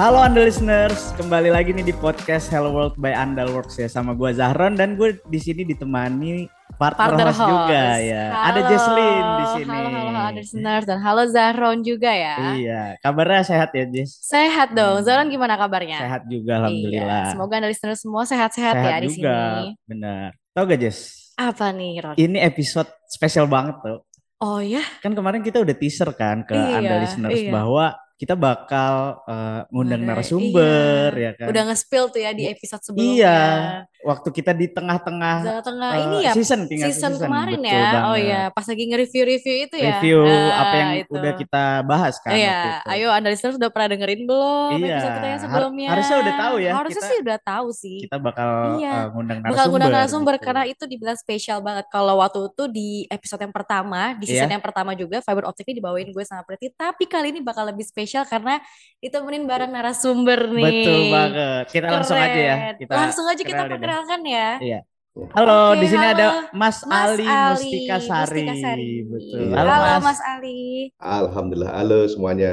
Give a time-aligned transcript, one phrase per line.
[0.00, 4.16] Halo Andal listeners, kembali lagi nih di podcast Hello World by Andal Works ya sama
[4.16, 6.48] gue Zahron dan gue di sini ditemani
[6.80, 8.08] partner, Partner host, juga host.
[8.08, 8.24] ya.
[8.32, 8.48] Halo.
[8.48, 9.68] Ada Jesslyn di sini.
[9.68, 12.36] Halo, halo, halo listeners dan halo Zahron juga ya.
[12.56, 14.24] Iya, kabarnya sehat ya Jess?
[14.24, 14.96] Sehat dong.
[14.96, 15.04] Hmm.
[15.04, 16.00] Zahron gimana kabarnya?
[16.00, 17.20] Sehat juga alhamdulillah.
[17.28, 19.68] Iya, semoga anda listeners semua sehat-sehat Sehat ya di juga, sini.
[19.84, 20.28] benar.
[20.56, 20.98] Tau gak Jess?
[21.36, 22.16] Apa nih, Ron?
[22.16, 24.00] Ini episode spesial banget tuh.
[24.40, 24.80] Oh ya?
[25.04, 27.52] Kan kemarin kita udah teaser kan ke Iya, Anda listeners iya.
[27.52, 31.48] bahwa kita bakal eh, ngundang narasumber ya kan.
[31.48, 33.16] Udah nge-spill tuh ya di episode sebelumnya.
[33.16, 33.40] Iya,
[34.02, 37.80] waktu kita di tengah-tengah Tengah-tengah eh, ini ya season tinggal season, season, kemarin betul ya.
[37.80, 38.20] Oh banget.
[38.22, 39.88] iya, pas lagi nge-review-review itu ya.
[39.94, 41.12] review Nah, apa yang itu.
[41.12, 45.26] udah kita bahas kan Iya, ayo anda listeners udah pernah dengerin belum Iya, episode kita
[45.26, 45.88] yang har- sebelumnya?
[45.90, 47.98] harusnya udah tahu ya, Harusnya kita- sih udah tahu sih.
[48.04, 48.90] Kita bakal Iya.
[48.90, 49.50] eh, ngundang narasumber.
[49.52, 50.44] bakal ngundang narasumber gitu.
[50.44, 51.84] karena itu dibilang spesial banget.
[51.88, 54.54] Kalau waktu itu di episode yang pertama, di season Iya.
[54.54, 56.70] yang pertama juga Fiber Optic ini dibawain gue sama Preti.
[56.70, 58.56] Tapi kali ini bakal lebih spesial karena
[58.96, 60.64] ditemenin bareng narasumber nih.
[60.64, 61.64] Betul banget.
[61.70, 62.56] Kita langsung aja ya.
[62.56, 62.74] Keren.
[62.78, 63.62] Kita langsung aja kita.
[63.90, 64.48] Perkenalkan ya.
[64.62, 64.78] Iya.
[65.34, 66.14] Halo, Oke, di sini halo.
[66.16, 68.40] ada Mas, Mas Ali, Mustika Sari.
[68.40, 68.90] Mustika Sari.
[69.10, 69.38] Betul.
[69.42, 69.56] Iya.
[69.58, 70.04] Halo, Halo Mas.
[70.06, 70.58] Mas Ali.
[71.00, 72.52] Alhamdulillah, halo semuanya.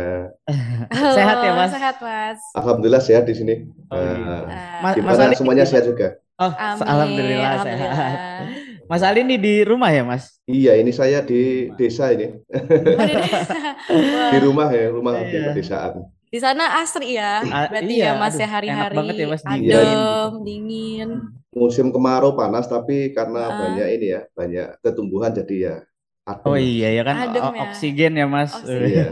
[0.92, 1.72] Halo, Sehat ya, Mas?
[1.72, 2.40] Sehat Mas.
[2.58, 3.56] Alhamdulillah sehat di sini.
[3.92, 4.24] Oh, gitu.
[4.50, 6.08] Ah, Mas- gimana Ali- semuanya sehat juga?
[6.38, 6.86] Oh, Amin.
[6.86, 7.98] alhamdulillah, alhamdulillah.
[7.98, 8.46] sehat.
[8.90, 10.38] Mas Ali ini di rumah ya, Mas?
[10.48, 13.14] Iya, ini saya di desa ini, Oh, di,
[14.32, 15.44] di rumah ya, rumah di Iya.
[15.52, 15.94] pedesaan.
[16.34, 19.44] Di sana asri ya, Ah, berarti iya, ya Mas aduh, ya hari-hari enak ya, Mas,
[19.50, 20.38] dingin adem, gitu.
[20.48, 21.10] dingin.
[21.62, 23.58] Musim kemarau panas, tapi karena Ah.
[23.62, 25.76] banyak ini ya, banyak ketumbuhan jadi ya
[26.28, 26.46] adem.
[26.48, 27.64] Oh iya ya kan Adem o- ya.
[27.66, 28.52] oksigen ya, Mas.
[28.56, 29.12] Oksigen.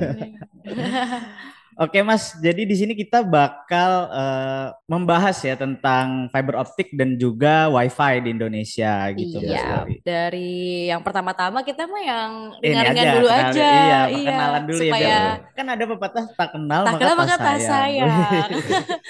[1.75, 1.81] Iya.
[1.81, 7.67] Oke Mas, jadi di sini kita bakal eh, membahas ya tentang fiber optik dan juga
[7.69, 9.37] wifi di Indonesia gitu.
[9.37, 9.95] Mas Iya, Ali.
[9.99, 10.53] dari
[10.87, 13.51] yang pertama-tama kita mah yang ringan-ringan dulu kenalin.
[13.51, 13.67] aja.
[13.67, 14.83] Iya, perkenalan dulu ya.
[14.85, 18.07] supaya biar- kan ada pepatah tak kenal tak maka kenal tak maka tak sayang.
[18.07, 18.49] sayang.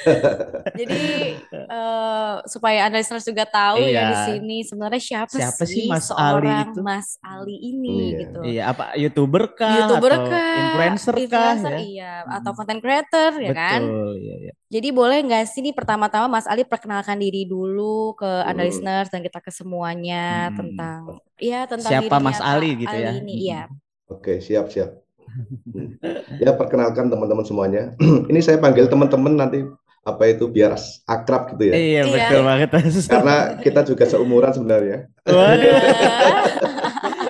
[0.76, 1.04] Jadi
[1.46, 4.06] eh, supaya anda listeners juga tahu ya Iya.
[4.06, 6.80] di sini sebenarnya siapa, Siapa sih sih Mas Ali seorang itu?
[6.82, 8.18] Mas Ali ini Iya.
[8.20, 8.40] gitu.
[8.42, 11.80] Iya, apa youtuber kah YouTuber atau kah, influencer kah influencer, ya?
[11.80, 12.36] iya, Hmm.
[12.36, 13.80] atau content creator ya kan.
[13.84, 14.54] Betul, iya, iya.
[14.66, 18.68] Jadi boleh nggak sih nih pertama-tama Mas Ali perkenalkan diri dulu ke anda Hmm.
[18.68, 20.58] listeners dan kita ke semuanya Hmm.
[20.58, 21.00] tentang
[21.38, 23.12] ya tentang Siapa Mas Pak Ali gitu ya?
[23.14, 23.46] ini, Hmm.
[23.46, 23.62] iya.
[24.06, 24.96] Oke, siap, siap.
[25.26, 26.00] Hmm.
[26.38, 27.92] Ya, perkenalkan teman-teman semuanya.
[28.32, 29.60] ini saya panggil teman-teman nanti
[30.02, 31.74] apa itu biar akrab gitu ya.
[31.74, 32.14] Iya, Iya.
[32.14, 32.70] betul banget.
[33.12, 35.10] Karena kita juga seumuran sebenarnya.
[35.26, 35.76] Waduh,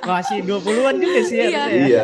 [0.06, 1.50] masih 20-an juga sih Iya.
[1.50, 1.64] ya.
[1.72, 2.04] Iya.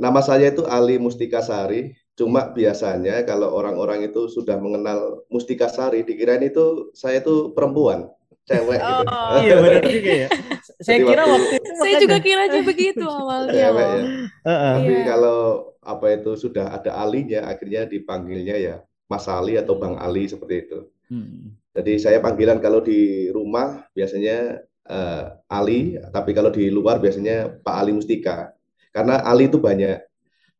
[0.00, 1.92] Nama saya itu Ali Mustika Sari.
[2.16, 8.08] Cuma biasanya kalau orang-orang itu sudah mengenal Mustika Sari, dikirain itu saya itu perempuan,
[8.44, 9.04] cewek gitu.
[9.08, 9.36] Oh.
[9.40, 10.28] Iya benar juga ya.
[10.80, 14.00] Saya Jadi kira waktu- waktu itu Saya juga kiranya begitu awalnya Cewek ya.
[14.48, 14.74] Heeh.
[14.80, 15.04] Tapi Iya.
[15.04, 15.38] kalau
[15.80, 20.88] apa itu sudah ada alinya, akhirnya dipanggilnya ya Mas Ali atau Bang Ali seperti itu.
[21.12, 21.52] Hmm.
[21.76, 27.76] Jadi saya panggilan kalau di rumah biasanya eh, Ali, tapi kalau di luar biasanya Pak
[27.76, 28.56] Ali Mustika.
[28.94, 29.98] Karena Ali itu banyak.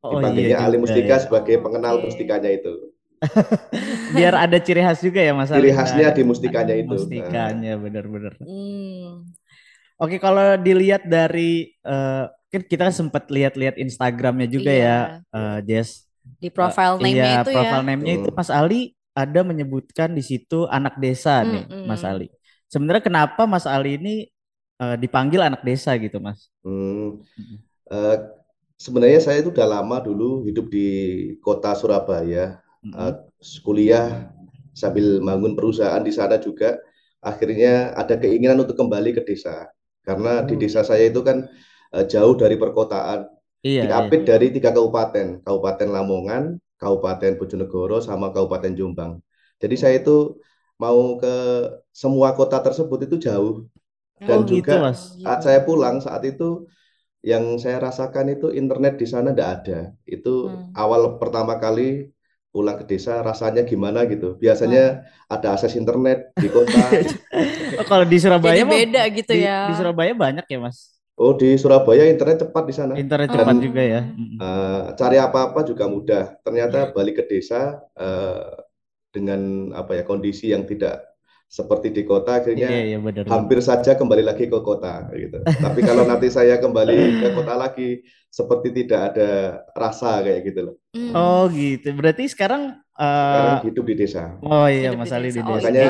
[0.02, 1.20] Oh Dipanggilnya iya Ali juga Mustika ya.
[1.24, 2.74] sebagai pengenal mustikanya itu.
[4.16, 6.98] Biar ada ciri khas juga ya Mas Ciri khasnya Nah, di mustikanya itu.
[7.10, 8.34] Mustikanya benar-benar.
[8.40, 9.28] Hmm.
[10.00, 14.84] Oke, kalau dilihat dari eh, kan kita sempat lihat-lihat Instagramnya juga Iya.
[14.84, 14.96] ya,
[15.34, 16.08] eh, Jess.
[16.40, 17.84] Di profile Eh, name-nya iya, itu profile ya.
[17.84, 18.38] name-nya itu Hmm.
[18.38, 21.86] Mas Ali ada menyebutkan di situ anak desa nih, Mm-mm.
[21.86, 22.32] Mas Ali.
[22.72, 24.14] Sebenarnya kenapa Mas Ali ini
[24.82, 26.48] eh, dipanggil anak desa gitu, Mas?
[26.64, 27.20] Hmm.
[27.90, 28.16] Eh,
[28.78, 30.88] sebenarnya saya itu udah lama dulu hidup di
[31.42, 32.58] kota Surabaya.
[32.94, 33.12] Eh,
[33.66, 34.30] kuliah
[34.74, 36.78] sambil bangun perusahaan di sana juga.
[37.20, 39.68] Akhirnya ada keinginan untuk kembali ke desa,
[40.06, 40.60] karena di Oh.
[40.60, 41.44] desa saya itu kan
[41.94, 43.26] eh, jauh dari perkotaan.
[43.62, 44.06] Iya, iya.
[44.06, 46.44] Diapit dari tiga kabupaten, Kabupaten Lamongan,
[46.80, 49.18] Kabupaten Bojonegoro, sama Kabupaten Jombang.
[49.60, 50.36] Jadi saya itu
[50.80, 51.34] mau ke
[51.92, 53.64] semua kota tersebut itu jauh.
[54.20, 55.00] Oh, Dan gitu, juga Mas.
[55.24, 56.68] saat saya pulang saat itu
[57.20, 59.78] yang saya rasakan itu internet di sana tidak ada.
[60.04, 60.72] Itu Hmm.
[60.72, 62.08] awal pertama kali
[62.50, 64.34] pulang ke desa rasanya gimana gitu.
[64.36, 66.74] Biasanya ada akses internet di kota.
[67.80, 69.70] Oh, kalau di Surabaya Jadi mah beda gitu di, ya.
[69.70, 70.98] di Surabaya banyak ya, Mas.
[71.14, 72.92] Oh, di Surabaya internet cepat di sana.
[72.96, 73.34] Internet Oh.
[73.38, 74.00] cepat Dan- juga ya.
[74.18, 76.24] Eh, cari apa-apa juga mudah.
[76.26, 76.40] Iya.
[76.42, 78.50] Ternyata balik ke desa eh,
[79.10, 81.09] dengan apa ya kondisi yang tidak
[81.50, 83.26] seperti di kota akhirnya Iya, iya benar.
[83.26, 85.42] hampir saja kembali lagi ke kota gitu.
[85.42, 89.30] Tapi kalau nanti saya kembali ke kota lagi seperti tidak ada
[89.74, 90.74] rasa kayak gitu loh.
[90.94, 91.10] Hmm.
[91.10, 91.90] Oh, gitu.
[91.90, 93.02] Berarti sekarang eh,
[93.34, 94.38] Sekarang hidup di desa.
[94.38, 95.50] oh iya Hidup Mas di Ali di desa.
[95.50, 95.58] Oh.
[95.58, 95.82] Makanya.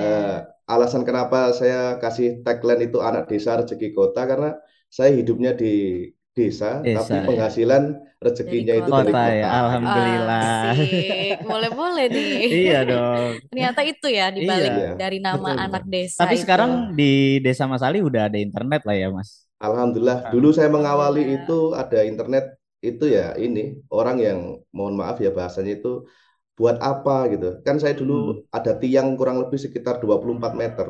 [0.00, 4.56] Eh, alasan kenapa saya kasih tagline itu anak desa rezeki kota karena
[4.88, 7.22] saya hidupnya di desa, Desa, tapi ya.
[7.28, 7.82] penghasilan
[8.24, 10.72] rezekinya itu dari Kota ya, alhamdulillah.
[10.72, 12.32] Asik, boleh-boleh nih.
[12.52, 13.32] Iya dong.
[13.50, 15.56] Ternyata itu ya dibalik Iya, dari nama betul.
[15.64, 16.42] anak desa Tapi itu.
[16.42, 19.30] sekarang di Desa Mas Ali udah ada internet lah ya, Mas.
[19.62, 21.38] Alhamdulillah, dulu saya mengawali Alhamdulillah.
[21.38, 22.44] itu ada internet
[22.82, 24.38] itu ya ini orang yang
[24.74, 26.02] mohon maaf ya bahasanya itu
[26.58, 27.46] buat apa gitu.
[27.66, 28.14] Kan saya dulu
[28.54, 30.88] ada tiang kurang lebih sekitar 24 meter.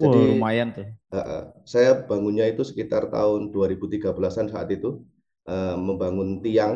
[0.00, 0.86] Wah, Jadi lumayan tuh.
[1.14, 1.42] eh,
[1.72, 4.88] saya bangunnya itu sekitar tahun 2013-an saat itu
[5.50, 6.74] eh, membangun tiang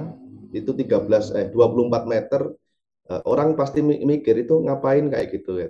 [0.58, 2.42] itu 13 eh 24 meter.
[3.10, 5.66] Eh, orang pasti mi- mikir itu ngapain kayak gitu ya.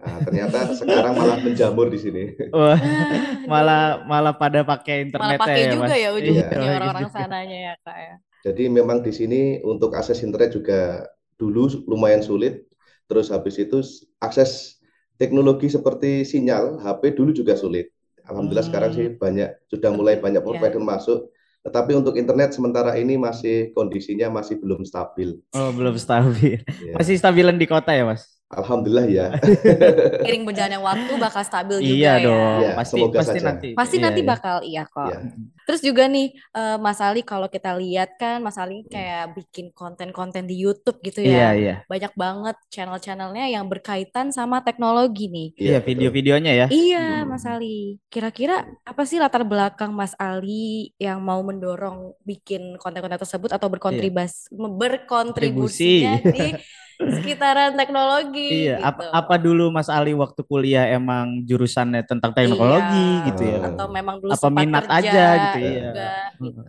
[0.00, 2.22] Nah, ternyata sekarang malah menjamur di sini.
[2.54, 3.20] Wah, Ah,
[3.52, 3.78] malah
[4.10, 5.96] malah pada pakai malah internet pakai ya, juga Mas.
[6.02, 7.16] ya ujungnya Iya, orang-orang gitu.
[7.16, 8.12] sananya ya kak ya.
[8.46, 11.02] Jadi memang di sini untuk akses internet juga
[11.40, 12.62] dulu lumayan sulit.
[13.10, 13.78] Terus habis itu
[14.22, 14.75] akses
[15.16, 17.90] teknologi seperti sinyal HP dulu juga sulit.
[18.22, 18.72] Alhamdulillah Hmm.
[18.72, 20.46] sekarang sih banyak sudah mulai banyak Ya.
[20.46, 21.30] provider masuk.
[21.62, 25.42] Tetapi untuk internet sementara ini masih kondisinya masih belum stabil.
[25.50, 26.62] Oh, belum stabil.
[26.62, 26.94] Ya.
[26.94, 28.35] Masih stabilan di kota ya, Mas?
[28.46, 29.26] Alhamdulillah ya.
[30.22, 32.24] Seiring berjalannya waktu bakal stabil juga Iya ya.
[32.30, 33.46] dong, Iya, pasti semoga pasti saja.
[33.50, 33.68] nanti.
[33.74, 34.28] Pasti Iya, nanti iya.
[34.30, 35.08] bakal iya kok.
[35.10, 35.18] Ya.
[35.66, 40.46] Terus juga nih eh, Mas Ali kalau kita lihat kan Mas Ali kayak bikin konten-konten
[40.46, 41.50] di YouTube gitu Iya, ya.
[41.58, 41.74] iya.
[41.90, 45.48] Banyak banget channel-channelnya yang berkaitan sama teknologi nih.
[45.58, 45.86] Iya, betul.
[45.90, 46.66] video-videonya ya.
[46.70, 47.34] Iya, Hmm.
[47.34, 47.98] Mas Ali.
[48.06, 54.46] Kira-kira apa sih latar belakang Mas Ali yang mau mendorong bikin konten-konten tersebut atau berkontribus
[54.54, 56.54] berkontribusinya di
[56.96, 59.04] sekitaran teknologi Iya, gitu?
[59.12, 63.26] apa dulu Mas Ali waktu kuliah emang jurusannya tentang teknologi Iya.
[63.32, 63.58] gitu ya?
[63.68, 65.90] Atau memang dulu Apa minat kerja aja gitu ya?
[65.92, 66.10] juga
[66.40, 66.60] gitu.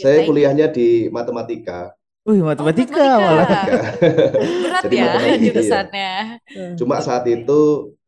[0.00, 1.92] Saya kuliahnya di matematika.
[2.26, 3.22] Wih, matematika matematika.
[3.22, 3.48] malah.
[4.42, 5.46] Berat Jadi ya matematika, iya.
[5.46, 6.12] jurusannya.
[6.74, 7.60] Cuma saat itu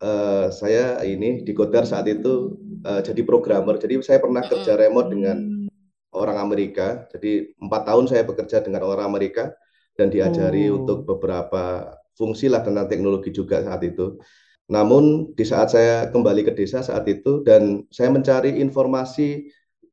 [0.03, 3.79] eh, saya ini di Godar saat itu eh, jadi programmer.
[3.79, 5.69] Jadi saya pernah kerja remote dengan
[6.11, 7.07] orang Amerika.
[7.15, 9.55] Jadi empat tahun saya bekerja dengan orang Amerika
[9.99, 10.79] dan diajari Oh.
[10.79, 14.19] untuk beberapa fungsi lah tentang teknologi juga saat itu.
[14.69, 19.49] Namun di saat saya kembali ke desa saat itu dan saya mencari informasi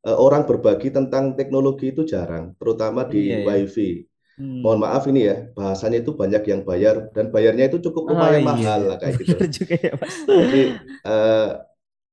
[0.08, 3.46] eh, orang berbagi tentang teknologi itu jarang, terutama di Iya, iya.
[3.48, 3.90] WiFi.
[4.36, 4.60] Hmm.
[4.64, 8.44] Mohon maaf ini ya, bahasanya itu banyak yang bayar dan bayarnya itu cukup Oh, lumayan
[8.44, 8.50] iya.
[8.52, 9.34] mahal lah kayak gitu.
[9.64, 10.16] Juga ya, Mas.
[10.28, 10.62] Jadi
[11.08, 11.48] eh,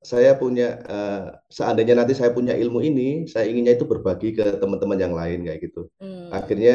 [0.02, 4.98] saya punya eh, seandainya nanti saya punya ilmu ini, saya inginnya itu berbagi ke teman-teman
[4.98, 5.80] yang lain kayak gitu.
[6.02, 6.30] Hmm.
[6.34, 6.74] Akhirnya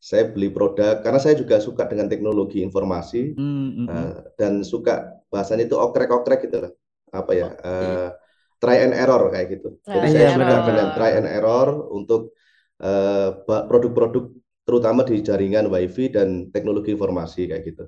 [0.00, 5.18] saya beli produk karena saya juga suka dengan teknologi informasi Hmm, hmm, eh, dan suka
[5.32, 6.72] bahasanya itu okrek-okrek gitu lah.
[7.12, 7.46] Apa ya?
[7.52, 8.08] Eh,
[8.60, 9.68] try and error kayak gitu.
[9.82, 10.46] Try Jadi saya error.
[10.46, 12.20] suka dengan try and error untuk
[12.80, 14.24] eh, produk-produk
[14.66, 17.84] terutama di jaringan WiFi dan teknologi informasi kayak gitu.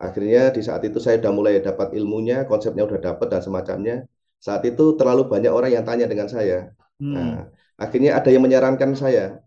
[0.00, 3.96] Akhirnya di saat itu saya udah mulai dapat ilmunya, konsepnya udah dapat dan semacamnya.
[4.40, 6.72] Saat itu terlalu banyak orang yang tanya dengan saya.
[6.96, 7.12] Hmm.
[7.12, 7.32] Nah,
[7.76, 9.40] akhirnya ada yang menyarankan saya,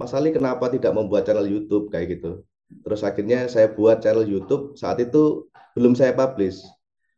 [0.00, 2.42] Mas Ali kenapa tidak membuat channel YouTube kayak gitu.
[2.82, 4.74] Terus akhirnya saya buat channel YouTube.
[4.74, 5.46] Saat itu
[5.78, 6.58] belum saya publish.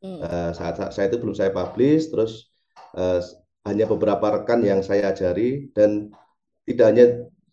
[0.04, 0.20] Hmm.
[0.20, 2.12] Eh, saat, saat saya itu belum saya publish.
[2.12, 2.52] Terus
[2.96, 3.20] eh,
[3.64, 6.12] hanya beberapa rekan yang saya ajari dan
[6.68, 7.06] tidak hanya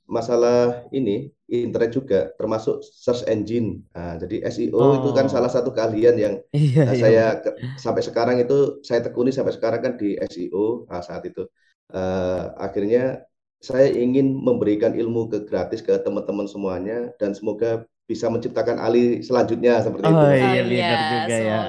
[0.06, 3.86] masalah ini internet juga termasuk search engine.
[3.96, 5.32] Nah, jadi SEO itu kan Oh.
[5.32, 7.02] salah satu keahlian yang Iya, Nah, iya.
[7.04, 11.48] saya ke- sampai sekarang itu saya tekuni sampai sekarang kan di SEO nah, saat itu
[11.94, 13.22] Eh, akhirnya
[13.64, 19.80] saya ingin memberikan ilmu ke gratis ke teman-teman semuanya dan semoga bisa menciptakan Ali selanjutnya
[19.80, 20.12] seperti itu.
[20.12, 20.36] Oh, Mas.
[20.36, 21.60] iya, benar juga ya.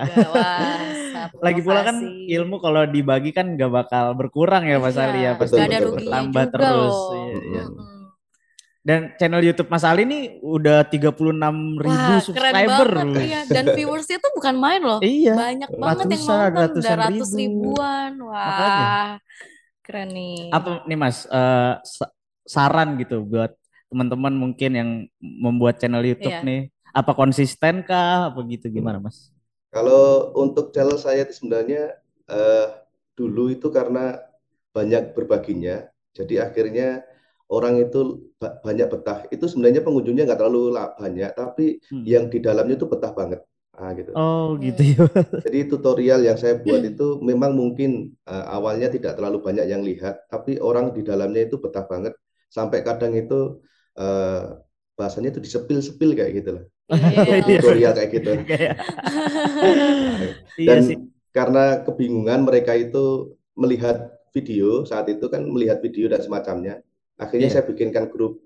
[1.47, 1.97] Lagi pula kan
[2.27, 5.89] ilmu kalau dibagi kan nggak bakal berkurang ya Mas Iya, Ali ya, pasti ada betul,
[5.95, 6.91] ruginya tambah juga terus.
[6.91, 7.13] loh.
[7.15, 7.63] Iya, iya.
[7.65, 7.93] Mm-mm.
[8.85, 11.17] Dan channel YouTube Mas Ali nih udah 36
[11.79, 12.91] ribu Wah, keren subscriber.
[12.93, 13.41] banget iya.
[13.47, 14.99] Dan viewersnya tuh bukan main loh.
[15.01, 15.33] Iya.
[15.33, 17.39] Banyak banget yang Ratusan, nonton, udah ratusan ratus ribu.
[17.73, 18.11] ribuan.
[18.21, 18.93] Wah, Makanya.
[19.85, 20.35] Keren nih.
[20.53, 22.12] Apa nih Mas eh, sa-
[22.47, 23.53] saran gitu buat
[23.91, 26.41] teman-teman mungkin yang membuat channel YouTube Iya.
[26.47, 26.71] nih?
[26.95, 28.31] Apa konsisten kah?
[28.31, 29.35] Apa gitu gimana Mas?
[29.75, 31.99] Kalau untuk channel saya itu sebenarnya
[32.31, 32.67] eh,
[33.19, 34.17] dulu itu karena
[34.75, 35.87] banyak berbaginya,
[36.17, 37.03] jadi akhirnya
[37.50, 37.99] orang itu
[38.41, 39.19] ba- banyak betah.
[39.31, 42.05] Itu sebenarnya pengunjungnya nggak terlalu la- banyak, tapi Hmm.
[42.07, 43.41] yang di dalamnya itu betah banget.
[43.75, 44.11] Ah, gitu.
[44.14, 44.62] Oh Hmm.
[44.62, 45.04] gitu ya.
[45.45, 47.90] Jadi tutorial yang saya buat itu memang mungkin
[48.31, 52.14] eh, awalnya tidak terlalu banyak yang lihat, tapi orang di dalamnya itu betah banget.
[52.49, 53.59] Sampai kadang itu
[53.99, 54.43] eh,
[54.99, 56.64] bahasanya itu disepil-sepil kayak gitu lah.
[57.49, 57.59] Iya.
[57.61, 58.31] Tutorial kayak gitu.
[60.59, 60.78] Iya Dan
[61.35, 66.83] karena kebingungan mereka itu melihat video saat itu kan melihat video dan semacamnya.
[67.19, 67.54] Akhirnya Iya.
[67.59, 68.43] saya bikinkan grup.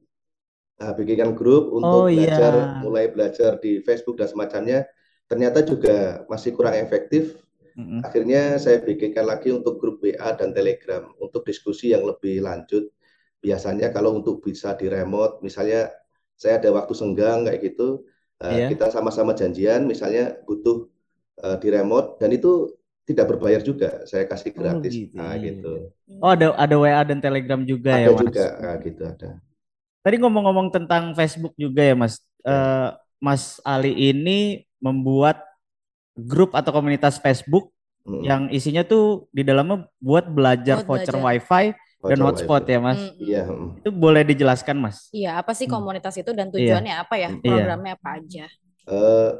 [0.79, 2.33] Nah, bikinkan grup Oh, untuk iya.
[2.39, 2.55] belajar,
[2.85, 4.87] mulai belajar di Facebook dan semacamnya.
[5.29, 7.37] Ternyata juga masih kurang efektif.
[7.79, 8.03] Mm-mm.
[8.03, 12.91] Akhirnya saya bikinkan lagi untuk grup WA dan Telegram untuk diskusi yang lebih lanjut.
[13.39, 15.95] biasanya kalau untuk bisa di remote, misalnya
[16.35, 18.03] saya ada waktu senggang kayak gitu,
[18.43, 18.67] uh, yeah.
[18.67, 20.91] kita sama-sama janjian, misalnya butuh
[21.47, 22.75] uh, di remote dan itu
[23.07, 24.93] tidak berbayar juga, saya kasih oh, gratis.
[24.93, 25.15] Oh, gitu.
[25.17, 25.73] Nah, ya, gitu.
[26.21, 28.23] Oh, ada ada WA dan Telegram juga ada ya, Mas?
[28.27, 29.29] juga, nah, gitu ada.
[30.03, 32.21] Tadi ngomong-ngomong tentang Facebook juga ya, Mas.
[32.43, 35.43] Uh, Mas Ali ini membuat
[36.19, 37.71] grup atau komunitas Facebook
[38.03, 38.23] hmm.
[38.27, 41.39] yang isinya tuh di dalamnya buat belajar buat voucher belajar.
[41.39, 41.65] WiFi
[41.99, 43.01] dan hotspot ya mas.
[43.19, 43.43] Iya.
[43.51, 43.75] Hmm.
[43.83, 45.11] Itu boleh dijelaskan mas?
[45.11, 45.43] Iya.
[45.43, 45.73] Apa sih mm.
[45.75, 47.03] komunitas itu dan tujuannya iya.
[47.03, 47.31] apa ya?
[47.35, 47.43] Iya.
[47.43, 47.99] Programnya iya.
[47.99, 48.45] apa aja?
[48.87, 49.31] Uh,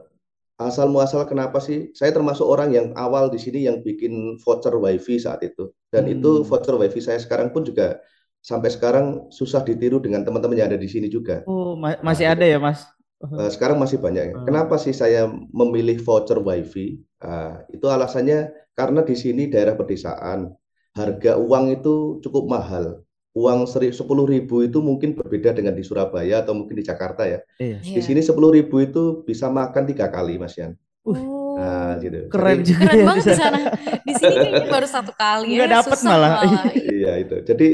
[0.59, 1.95] asal muasal kenapa sih?
[1.95, 5.71] Saya termasuk orang yang awal di sini yang bikin voucher WiFi saat itu.
[5.95, 6.15] Dan hmm.
[6.19, 8.03] itu voucher WiFi saya sekarang pun juga
[8.43, 11.47] sampai sekarang susah ditiru dengan teman-teman yang ada di sini juga.
[11.47, 12.87] Oh, ma masih nah, ada ya mas?
[13.19, 14.31] Uh, sekarang masih banyak.
[14.35, 14.47] Uh.
[14.47, 17.03] Kenapa sih saya memilih voucher WiFi?
[17.19, 20.55] Uh, itu alasannya karena di sini daerah pedesaan
[20.95, 23.03] harga uang itu cukup mahal.
[23.35, 27.39] Uang sepuluh ribu itu mungkin berbeda dengan di Surabaya atau mungkin di Jakarta ya.
[27.63, 27.79] Iya.
[27.83, 30.75] Di sini sepuluh ribu itu bisa makan tiga kali, Mas Yan.
[31.07, 32.27] Oh, nah, gitu.
[32.27, 32.83] Keren Jadi, juga.
[32.83, 33.59] Keren ya banget di sana.
[34.03, 35.55] Di sini baru satu kali.
[35.55, 36.33] Nggak ya, dapat malah.
[36.43, 36.63] malah.
[36.75, 37.37] iya itu.
[37.47, 37.69] Jadi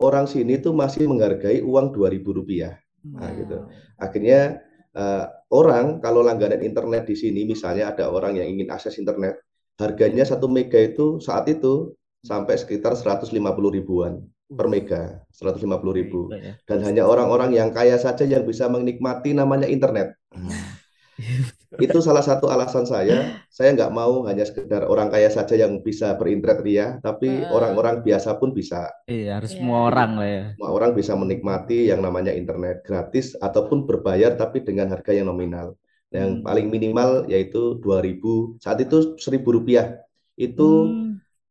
[0.00, 2.80] orang sini tuh masih menghargai uang dua ribu rupiah.
[3.14, 3.56] Nah, gitu.
[3.96, 4.60] Akhirnya
[4.92, 9.40] uh, orang kalau langganan internet di sini, misalnya ada orang yang ingin akses internet,
[9.78, 11.94] harganya satu mega itu saat itu
[12.26, 13.30] sampai sekitar 150
[13.70, 15.60] ribuan per mega, 150
[15.92, 16.32] ribu.
[16.32, 16.56] Ya.
[16.64, 20.16] Dan hanya orang-orang yang kaya saja yang bisa menikmati namanya internet.
[21.84, 23.42] itu salah satu alasan saya.
[23.50, 28.38] Saya nggak mau hanya sekedar orang kaya saja yang bisa berinternet ria, tapi orang-orang biasa
[28.38, 28.88] pun bisa.
[29.10, 29.58] Iya, harus yeah.
[29.60, 30.44] semua orang lah ya.
[30.54, 35.74] Semua orang bisa menikmati yang namanya internet gratis ataupun berbayar tapi dengan harga yang nominal.
[36.08, 36.44] Yang hmm.
[36.46, 40.00] paling minimal yaitu 2000, saat itu 1000 rupiah.
[40.38, 41.08] Itu hmm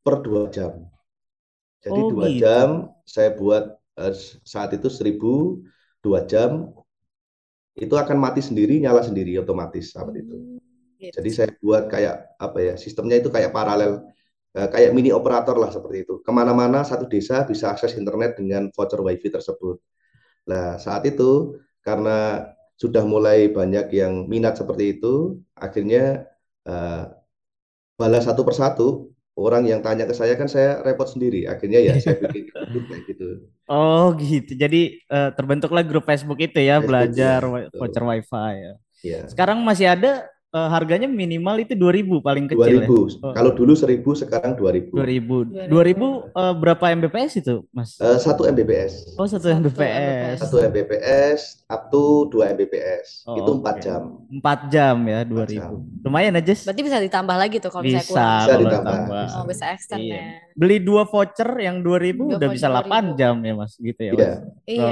[0.07, 0.87] per dua jam.
[1.83, 2.47] Jadi oh, dua gitu.
[2.47, 4.15] jam saya buat uh,
[4.47, 5.59] saat itu seribu
[5.99, 6.71] dua jam
[7.77, 10.35] itu akan mati sendiri nyala sendiri otomatis seperti itu.
[10.35, 10.57] Hmm,
[10.97, 11.13] gitu.
[11.21, 14.01] Jadi saya buat kayak apa ya sistemnya itu kayak paralel
[14.57, 16.19] uh, kayak mini operator lah seperti itu.
[16.25, 19.77] Ke mana-mana satu desa bisa akses internet dengan voucher wifi tersebut.
[20.49, 26.29] Nah saat itu karena sudah mulai banyak yang minat seperti itu, akhirnya
[26.69, 27.09] uh,
[27.97, 31.45] balas satu persatu orang yang tanya ke saya kan saya repot sendiri.
[31.45, 33.27] Akhirnya ya saya bikin grup kayak gitu.
[33.69, 34.57] Oh gitu.
[34.57, 38.73] Jadi uh, terbentuklah grup Facebook itu ya Facebook, belajar ya, voucher WiFi ya.
[39.05, 39.19] ya.
[39.29, 40.25] Sekarang masih ada
[40.55, 42.87] uh, harganya minimal itu 2000 paling kecil 2000.
[42.87, 42.95] ya.
[43.23, 43.33] Oh.
[43.35, 44.93] Kalau dulu 1000 sekarang 2000.
[44.93, 45.67] 2000.
[45.67, 47.99] 2000, 2000 uh, berapa Mbps itu, Mas?
[47.99, 48.93] Uh, 1 Mbps.
[49.19, 50.37] Oh, 1 Mbps.
[50.39, 53.07] 1 Mbps up to 2 Mbps.
[53.27, 53.73] Oh, itu 4 okay.
[53.83, 54.01] jam.
[54.31, 55.59] 4 jam ya 2000.
[55.59, 55.71] Jam.
[56.05, 56.53] Lumayan aja.
[56.53, 58.45] Berarti bisa ditambah lagi tuh kalau bisa kurang.
[58.45, 59.25] Bisa ditambah.
[59.35, 60.15] Oh, bisa extend iya.
[60.15, 60.23] ya.
[60.57, 64.13] Beli dua voucher yang 2000 udah bisa 8 jam ya, Mas, gitu ya.
[64.15, 64.31] Iya.
[64.65, 64.85] Iya.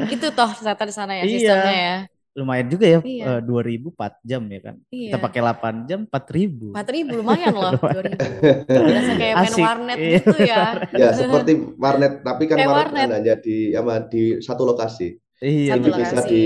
[0.00, 1.32] Oh, gitu toh ternyata di sana ya iya.
[1.36, 1.96] sistemnya ya
[2.32, 3.38] lumayan juga ya iya.
[3.38, 4.76] uh, 2000 4 jam ya kan.
[4.88, 5.08] Iya.
[5.12, 6.72] Kita pakai 8 jam 4000.
[6.72, 8.72] 4000 lumayan loh 2000.
[8.72, 9.52] Berasa kayak Asik.
[9.52, 10.10] main warnet iya.
[10.16, 10.64] gitu ya.
[11.00, 13.04] ya seperti warnet tapi kan warnet, warnet.
[13.04, 15.20] Kan hanya di apa di satu lokasi.
[15.42, 16.44] Iya, satu bisa di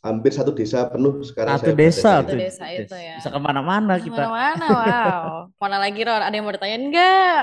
[0.00, 4.16] hampir satu desa penuh sekarang satu desa satu desa itu ya bisa ke mana-mana kita
[4.16, 5.24] ke mana-mana wow
[5.60, 7.42] mana lagi Ron ada yang mau ditanya enggak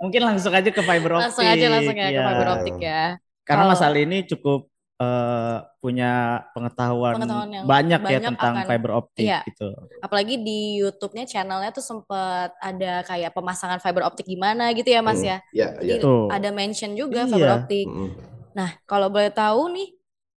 [0.00, 2.08] mungkin langsung aja ke fiber optik langsung aja langsung ya, ya.
[2.08, 2.24] ke iya.
[2.24, 3.04] fiber optik ya
[3.44, 3.70] karena oh.
[3.76, 4.71] masalah ini cukup
[5.02, 9.40] uh, punya pengetahuan, pengetahuan yang banyak, ya banyak ya tentang akan, fiber optik iya.
[9.50, 9.68] gitu.
[9.98, 15.18] Apalagi di YouTube-nya channelnya tuh sempet ada kayak pemasangan fiber optik gimana gitu ya Mas
[15.18, 15.36] hmm, ya.
[15.50, 15.96] Iya, iya.
[16.30, 17.30] Ada mention juga iya.
[17.30, 17.86] fiber optik.
[17.90, 18.10] Hmm.
[18.54, 19.88] Nah, kalau boleh tahu nih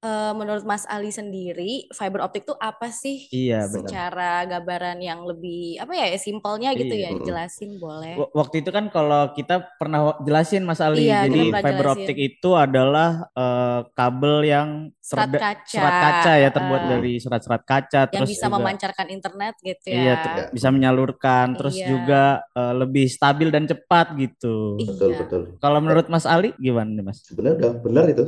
[0.04, 3.26] uh, menurut Mas Ali sendiri fiber optik tuh apa sih?
[3.32, 3.88] Iya, benar.
[3.88, 7.16] Secara gambaran yang lebih apa ya simpelnya gitu iya.
[7.16, 8.20] ya, jelasin boleh.
[8.36, 11.94] Waktu itu kan kalau kita pernah jelasin Mas Ali, iya, jadi fiber jelasin.
[12.04, 17.64] optik itu adalah uh, kabel yang serat kaca, serat kaca ya terbuat uh, dari serat-serat
[17.68, 20.00] kaca, yang terus bisa juga, memancarkan internet gitu ya.
[20.00, 20.16] Iya,
[20.56, 21.88] bisa menyalurkan, terus iya.
[21.92, 22.24] juga
[22.56, 24.80] uh, lebih stabil dan cepat gitu.
[24.80, 24.88] Iya.
[24.96, 25.42] Betul betul.
[25.60, 27.20] Kalau menurut Mas Ali gimana nih Mas?
[27.28, 28.24] Sebenarnya udah benar itu.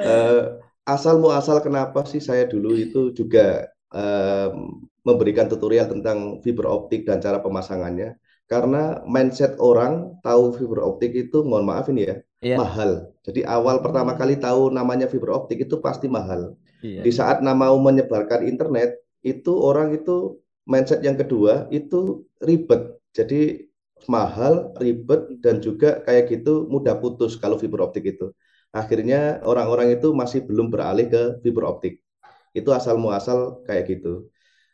[0.00, 0.42] uh,
[0.96, 7.20] asal muasal kenapa sih saya dulu itu juga um, memberikan tutorial tentang fiber optik dan
[7.20, 12.60] cara pemasangannya karena mindset orang tahu fiber optik itu mohon maaf ini ya yeah.
[12.60, 13.08] mahal.
[13.24, 14.20] Jadi awal pertama hmm.
[14.20, 16.54] kali tahu namanya fiber optik itu pasti mahal.
[16.84, 17.00] Yeah.
[17.00, 20.36] Di saat mau menyebarkan internet itu orang itu
[20.68, 23.00] mindset yang kedua itu ribet.
[23.16, 23.64] Jadi
[24.04, 28.28] mahal, ribet dan juga kayak gitu mudah putus kalau fiber optik itu
[28.74, 32.02] akhirnya orang-orang itu masih belum beralih ke fiber optik.
[32.50, 34.28] Itu asal muasal kayak gitu.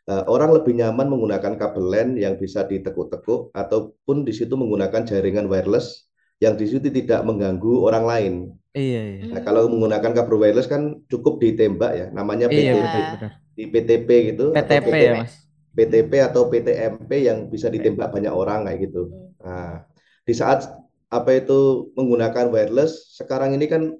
[0.08, 5.50] Uh, orang lebih nyaman menggunakan kabel LAN yang bisa ditekuk-tekuk ataupun di situ menggunakan jaringan
[5.50, 6.08] wireless
[6.40, 8.34] yang di situ tidak mengganggu orang lain.
[8.72, 9.22] Iya, iya.
[9.34, 12.96] Nah, kalau menggunakan kabel wireless kan cukup ditembak ya, namanya Iya, PTP.
[13.18, 13.32] benar.
[13.50, 15.34] Di PTP gitu atau PTP PT ya, Mas.
[15.74, 19.10] PTP atau PTMP yang bisa ditembak banyak orang kayak gitu.
[19.42, 19.84] Nah,
[20.24, 20.70] di saat
[21.10, 23.90] apa itu menggunakan wireless, sekarang ini kan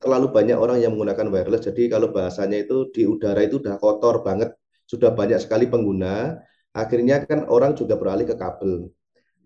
[0.00, 1.66] terlalu banyak orang yang menggunakan wireless.
[1.66, 4.54] Jadi kalau bahasanya itu di udara itu udah kotor banget,
[4.90, 6.42] sudah banyak sekali pengguna.
[6.74, 8.90] Akhirnya kan orang juga beralih ke kabel.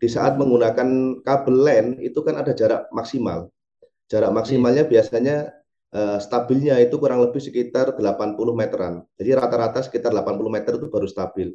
[0.00, 3.52] Di saat menggunakan kabel LAN itu kan ada jarak maksimal.
[4.08, 5.52] Jarak maksimalnya biasanya
[5.92, 9.04] eh, stabilnya itu kurang lebih sekitar 80 meteran.
[9.20, 11.52] Jadi rata-rata sekitar 80 meter itu baru stabil.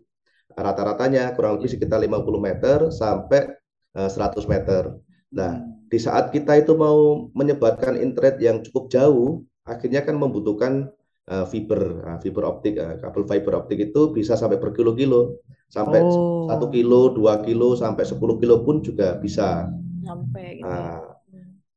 [0.54, 3.58] Rata-ratanya kurang lebih sekitar 50 meter sampai
[3.98, 4.98] eh, 100 meter.
[5.30, 10.90] Nah, di saat kita itu mau menyebarkan internet yang cukup jauh, akhirnya kan membutuhkan
[11.30, 16.50] uh, fiber, uh, fiber optik, uh, kabel fiber optik itu bisa sampai berkilo-kilo, sampai Oh.
[16.50, 19.70] satu kilo, dua kilo, sampai 10 kilo pun juga bisa.
[20.02, 20.66] Sampai gitu.
[20.66, 21.16] Nah,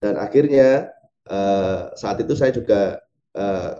[0.00, 0.90] dan akhirnya
[1.28, 2.98] uh, saat itu saya juga
[3.36, 3.78] uh,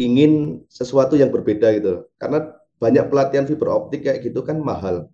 [0.00, 5.12] ingin sesuatu yang berbeda gitu, karena banyak pelatihan fiber optik kayak gitu kan mahal.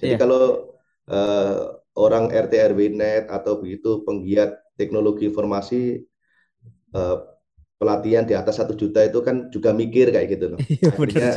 [0.00, 0.18] Jadi Iya.
[0.18, 0.72] kalau
[1.12, 6.00] uh, orang RT RW net atau begitu penggiat teknologi informasi
[6.96, 7.20] uh,
[7.82, 10.60] pelatihan di atas satu juta itu kan juga mikir kayak gitu loh.
[10.70, 11.34] Iya, benar.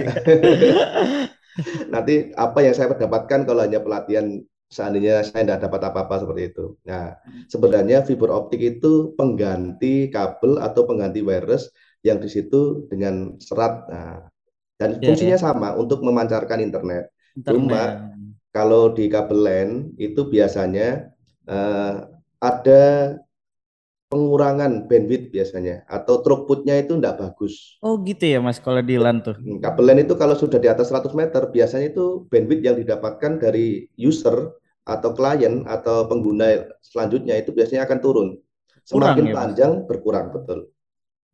[1.93, 4.37] Nanti apa yang saya dapatkan kalau hanya pelatihan
[4.69, 6.65] seandainya saya tidak dapat apa-apa seperti itu.
[6.85, 7.17] Nah,
[7.49, 11.73] sebenarnya fiber optik itu pengganti kabel atau pengganti wireless
[12.05, 13.89] yang di situ dengan serat.
[13.89, 14.29] Nah,
[14.77, 17.09] dan Iya, fungsinya sama untuk memancarkan internet.
[17.33, 18.13] Internet.
[18.51, 21.11] Kalau di kabel LAN itu biasanya
[21.47, 21.93] eh,
[22.39, 22.83] ada
[24.15, 27.55] pengurangan bandwidth biasanya atau throughputnya itu tidak bagus.
[27.85, 29.35] Oh gitu ya Mas kalau di LAN tuh.
[29.35, 33.31] Hmm, Kabel LAN itu kalau sudah di atas 100 meter, biasanya itu bandwidth yang didapatkan
[33.43, 34.37] dari user
[34.87, 36.45] atau klien atau pengguna
[36.81, 38.27] selanjutnya itu biasanya akan turun.
[38.89, 39.37] Kurang Semakin ya, Mas?
[39.37, 40.59] panjang berkurang betul.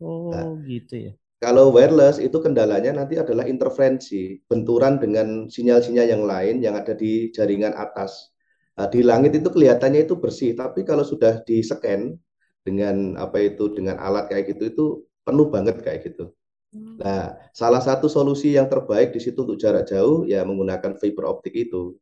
[0.01, 0.45] Oh Nah.
[0.65, 1.13] gitu ya.
[1.41, 7.33] Kalau wireless itu kendalanya nanti adalah interferensi, benturan dengan sinyal-sinyal yang lain yang ada di
[7.33, 8.29] jaringan atas.
[8.77, 12.13] Nah, di langit itu kelihatannya itu bersih, tapi kalau sudah di scan
[12.61, 14.85] dengan apa itu dengan alat kayak gitu itu
[15.25, 16.33] penuh banget kayak gitu.
[16.71, 16.95] Hmm.
[17.01, 21.53] Nah, salah satu solusi yang terbaik di situ untuk jarak jauh ya menggunakan fiber optik
[21.57, 21.97] itu.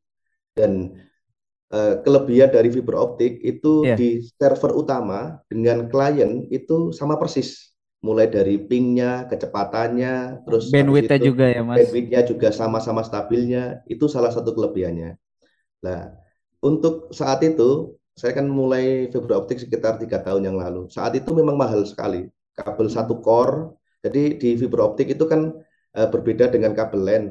[0.54, 0.94] Dan
[1.70, 3.96] eh, kelebihan dari fiber optik itu Iya.
[3.98, 7.72] di server utama dengan klien itu sama persis.
[8.00, 11.84] Mulai dari pingnya, kecepatannya, terus Bandwidth-nya juga ya Mas.
[11.84, 13.84] bandwidth-nya juga sama-sama stabilnya.
[13.92, 15.20] Itu salah satu kelebihannya.
[15.84, 16.16] Nah,
[16.64, 20.92] untuk saat itu saya kan mulai fiber optik sekitar tiga tahun yang lalu.
[20.92, 22.28] Saat itu memang mahal sekali.
[22.52, 23.72] Kabel satu core.
[24.04, 25.56] Jadi di fiber optik itu kan
[25.96, 27.24] eh, berbeda dengan kabel LAN.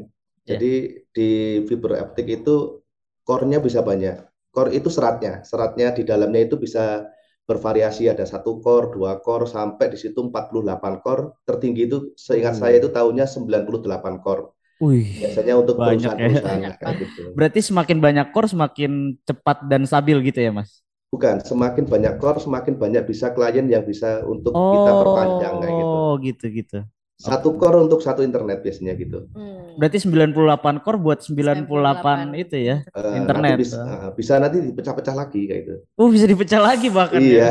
[0.49, 0.57] Ya.
[0.57, 0.73] Jadi
[1.13, 1.31] di
[1.69, 2.81] fiber optik itu
[3.29, 4.17] core-nya bisa banyak.
[4.49, 5.45] Core itu seratnya.
[5.45, 7.05] Seratnya di dalamnya itu bisa
[7.49, 11.25] bervariasi ada satu core, dua core, sampai di situ 48 core.
[11.45, 12.61] Tertinggi itu seingat Oh.
[12.65, 14.57] saya itu tahunnya 98 core.
[14.79, 15.11] Wih.
[15.27, 16.29] Biasanya untuk Banyak ya.
[16.31, 17.21] perusahaan-perusahaan Banyak gitu.
[17.35, 18.93] Berarti semakin banyak core semakin
[19.27, 20.87] cepat dan stabil gitu ya Mas?
[21.11, 25.97] Bukan, semakin banyak core, semakin banyak bisa klien yang bisa untuk kita perpanjang kayak gitu.
[25.99, 26.79] Oh gitu gitu.
[27.19, 29.27] Satu core untuk satu internet biasanya gitu.
[29.35, 29.75] Hmm.
[29.75, 32.87] Berarti 98 core buat 98 itu ya.
[32.87, 33.59] Eh, Internet.
[33.59, 35.75] nanti bisa, eh, bisa nanti dipecah-pecah lagi kayak gitu.
[35.99, 37.51] Oh bisa dipecah lagi bahkan Iya,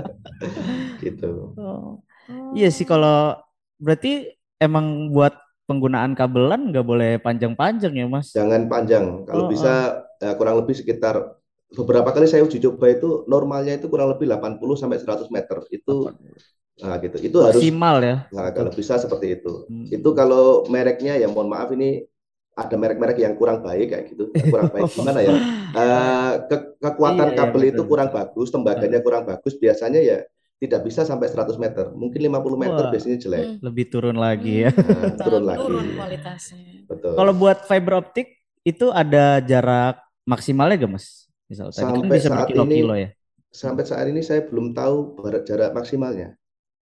[1.04, 1.52] gitu.
[1.60, 2.00] Oh.
[2.56, 3.36] Iya sih kalau
[3.76, 5.36] berarti emang buat
[5.70, 8.28] penggunaan kabelan nggak boleh panjang-panjang ya Mas?
[8.36, 9.04] Jangan panjang.
[9.26, 9.72] Kalau Oh, bisa
[10.22, 11.16] eh, kurang lebih sekitar
[11.74, 15.58] beberapa kali saya uji coba itu normalnya itu kurang lebih 80 sampai 100 meter.
[15.74, 16.14] Itu
[16.80, 17.16] nah gitu.
[17.20, 18.16] Itu harus Maksimal ya.
[18.34, 19.68] nah, kalau bisa seperti itu.
[19.68, 19.86] Hmm.
[19.90, 22.06] Itu kalau mereknya ya mohon maaf ini
[22.58, 24.24] ada merek-merek yang kurang baik kayak gitu.
[24.50, 25.34] Kurang baik gimana ya?
[25.74, 29.54] Eh, ke- kekuatan Iya, iya, kabel itu betul, kurang bagus, tembaganya kurang bagus.
[29.58, 30.18] Biasanya ya
[30.60, 31.88] tidak bisa sampai 100 meter.
[31.90, 32.92] Mungkin 50 meter Wah.
[32.92, 33.40] biasanya jelek.
[33.42, 33.56] Hmm.
[33.64, 34.70] Lebih turun lagi ya.
[34.70, 35.60] Nah, turun lagi.
[35.64, 36.60] Turun kualitasnya.
[36.84, 37.12] Betul.
[37.16, 38.28] Kalau buat fiber optik
[38.60, 39.96] itu ada jarak
[40.28, 41.32] maksimalnya gak Mas?
[41.48, 43.08] Misal tadi kan Sampai bisa saat berkilo-kilo ini- ya.
[43.50, 46.38] Sampai saat ini saya belum tahu jarak maksimalnya.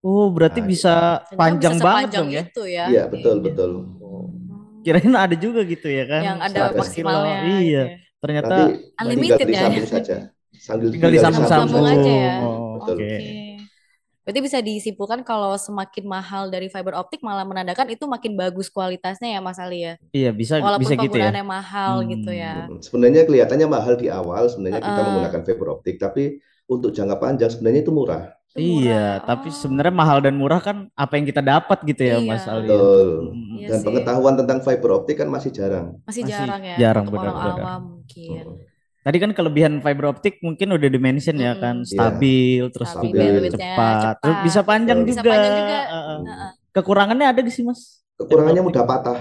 [0.03, 2.43] Oh berarti Nah, bisa Ternyata panjang bisa banget dong ya.
[2.67, 2.85] ya.
[2.91, 3.71] Iya, betul, betul.
[4.83, 6.21] Kirain ada juga gitu ya kan.
[6.21, 6.75] Yang ada Ada.
[6.75, 7.37] maksimalnya.
[7.39, 7.55] Iya.
[7.55, 7.85] gitu ya.
[8.19, 9.55] Ternyata Nanti Unlimited tinggal ya.
[9.71, 10.15] disambung saja.
[10.53, 12.33] Sambil tinggal disambung-sambung Sambung aja ya.
[12.43, 12.95] Oh, Betul.
[12.99, 13.07] Oke.
[13.07, 13.42] Oke.
[14.23, 19.35] Berarti bisa disimpulkan kalau semakin mahal dari fiber optik malah menandakan itu makin bagus kualitasnya
[19.35, 19.93] ya Mas Ali ya.
[20.15, 21.27] Iya bisa Walaupun bisa gitu ya.
[21.27, 22.09] penggunaannya mahal Hmm.
[22.15, 22.53] gitu ya.
[22.71, 25.05] Hmm, Sebenarnya kelihatannya mahal di awal sebenarnya kita Heeh.
[25.11, 26.23] menggunakan fiber optik, tapi
[26.71, 28.23] untuk jangka panjang sebenarnya itu murah.
[28.53, 32.29] Iya, tapi sebenarnya mahal dan murah kan apa yang kita dapat gitu ya, Iya.
[32.29, 32.69] Mas Ali.
[32.69, 33.07] Betul.
[33.33, 33.85] Mm, Iya Dan sih.
[33.89, 35.97] pengetahuan tentang fiber optik kan masih jarang.
[36.05, 37.55] Masih Masih jarang ya jarang, benar-benar.
[37.59, 38.43] awam mungkin.
[39.03, 43.51] Tadi kan kelebihan fiber optik mungkin udah dimention ya kan, stabil, terus Stabil, juga bandwidth-nya
[43.59, 44.45] cepat, terus cepat.
[44.47, 44.99] bisa panjang.
[45.03, 45.31] Bisa juga.
[45.35, 45.79] panjang juga.
[45.83, 46.19] Heeh.
[46.23, 46.51] Heeh.
[46.71, 47.99] Kekurangannya ada gak sih, Mas?
[48.15, 49.19] Kekurangannya mudah patah.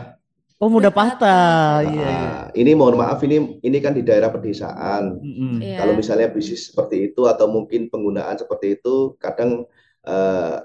[0.62, 1.18] Oh, mudah patah.
[1.18, 1.74] patah.
[1.82, 2.06] Iya, iya.
[2.06, 5.18] Nah, ini mohon maaf ini ini kan di daerah pedesaan.
[5.18, 5.58] Mm-mm.
[5.58, 5.82] Iya.
[5.82, 9.66] Kalau misalnya bisnis seperti itu atau mungkin penggunaan seperti itu, kadang
[10.06, 10.56] eh,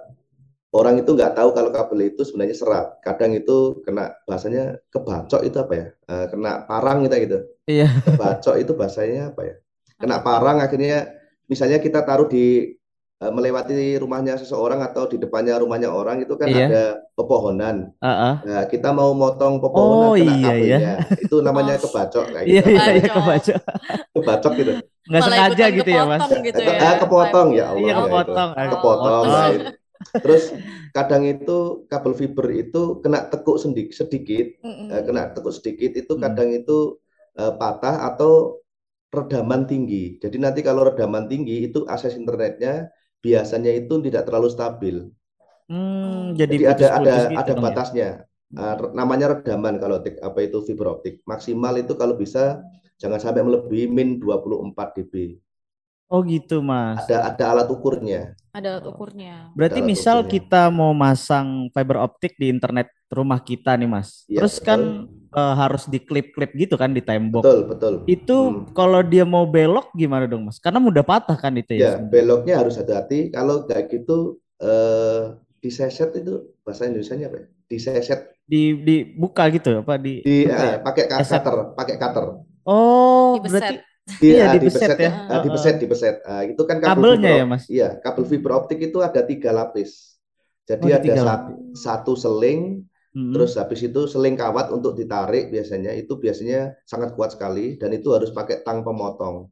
[0.74, 2.88] orang itu nggak tahu kalau kabel itu sebenarnya serat.
[3.02, 5.86] Kadang itu kena bahasanya kebacok itu apa ya?
[6.08, 7.38] Eh, kena parang kita gitu.
[7.66, 7.88] Iya.
[8.04, 9.56] Kebacok itu bahasanya apa ya?
[9.98, 11.08] Kena parang akhirnya
[11.46, 12.76] misalnya kita taruh di
[13.18, 16.66] eh, melewati rumahnya seseorang atau di depannya rumahnya orang itu kan Iya.
[16.70, 16.84] ada
[17.18, 17.90] pepohonan.
[17.98, 18.34] Heeh.
[18.46, 20.94] Nah, kita mau motong pepohonan Oh, kena iya, kabelnya.
[21.18, 21.90] Itu namanya Oh.
[21.90, 22.70] kebacok kayak Iya, gitu.
[22.78, 23.58] iya, iya, Kebacok.
[24.14, 24.72] Kebacok gitu.
[25.08, 26.22] Nggak Malah sengaja gitu ya, Mas?
[26.30, 26.74] gitu ya.
[26.78, 27.80] Ah, kepotong ya Allah.
[27.82, 28.06] Iya, ya itu.
[28.06, 28.50] kepotong.
[28.54, 28.76] Ah, Kepotong.
[28.76, 29.24] kepotong.
[29.26, 29.50] nah.
[30.22, 30.44] Terus
[30.96, 34.92] kadang itu kabel fiber itu kena tekuk sedikit, sedikit Mm-mm.
[34.92, 36.24] eh, kena tekuk sedikit itu Hmm.
[36.24, 36.98] kadang itu
[37.40, 38.62] eh, patah atau
[39.16, 40.20] redaman tinggi.
[40.24, 42.90] Jadi nanti kalau redaman tinggi itu akses internetnya
[43.26, 44.98] biasanya itu tidak terlalu stabil.
[45.70, 47.64] Hmm, jadi Jadi ada ada gitu ada ya?
[47.64, 48.10] batasnya.
[48.58, 51.22] Eh, re- namanya redaman kalau tik- apa itu fiber optik.
[51.28, 52.64] Maksimal itu kalau bisa
[53.02, 55.14] jangan sampai melebihi min 24 dB.
[56.08, 57.04] Oh gitu, Mas.
[57.04, 58.20] Ada ada alat ukurnya.
[58.56, 59.34] Ada alat ukurnya.
[59.58, 60.32] Berarti Alat misal ukurnya.
[60.34, 64.24] kita mau masang fiber optik di internet rumah kita nih, Mas.
[64.30, 64.80] Iya, Terus kan
[65.34, 67.44] eh, harus diklip-klip gitu kan di tembok.
[67.44, 67.94] Betul, betul.
[68.08, 68.72] Itu Hmm.
[68.72, 70.62] kalau dia mau belok gimana dong, Mas?
[70.64, 71.80] Karena mudah patah kan itu ya.
[71.84, 73.30] Ya, beloknya harus hati-hati.
[73.36, 76.34] Kalau kayak gitu eh diseset itu
[76.66, 77.46] bahasa Indonesianya apa ya?
[77.70, 80.72] Diseset Di dibuka gitu apa di di apa ya?
[80.72, 82.26] eh, pakai cutter, pakai cutter.
[82.68, 83.52] Oh, Dibeset.
[83.52, 83.78] berarti Di,
[84.24, 85.08] Iya, ah, dibeset dibeset ya.
[85.08, 85.12] ya.
[85.32, 86.16] Ah, dibeset, dibeset.
[86.24, 87.66] Ah, itu kan kabel kabelnya fiber ya, Mas.
[87.68, 90.16] Iya, kabel fiber optik itu ada tiga lapis.
[90.68, 92.84] Jadi Oh, ada ada tiga sat- satu seling,
[93.16, 93.34] Mm-mm.
[93.36, 98.08] terus habis itu seling kawat untuk ditarik biasanya itu biasanya sangat kuat sekali dan itu
[98.16, 99.52] harus pakai tang pemotong.